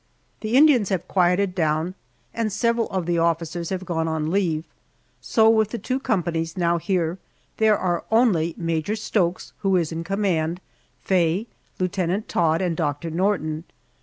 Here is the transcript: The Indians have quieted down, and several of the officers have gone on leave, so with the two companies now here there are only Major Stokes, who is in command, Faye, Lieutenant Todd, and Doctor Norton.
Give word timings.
The 0.39 0.55
Indians 0.57 0.89
have 0.89 1.07
quieted 1.07 1.53
down, 1.53 1.93
and 2.33 2.51
several 2.51 2.89
of 2.89 3.05
the 3.05 3.19
officers 3.19 3.69
have 3.69 3.85
gone 3.85 4.07
on 4.07 4.31
leave, 4.31 4.65
so 5.21 5.47
with 5.47 5.69
the 5.69 5.77
two 5.77 5.99
companies 5.99 6.57
now 6.57 6.79
here 6.79 7.19
there 7.57 7.77
are 7.77 8.03
only 8.09 8.55
Major 8.57 8.95
Stokes, 8.95 9.53
who 9.59 9.75
is 9.75 9.91
in 9.91 10.03
command, 10.03 10.59
Faye, 11.01 11.45
Lieutenant 11.77 12.27
Todd, 12.27 12.63
and 12.63 12.75
Doctor 12.75 13.11
Norton. 13.11 13.63